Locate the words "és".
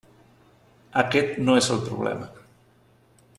1.61-1.69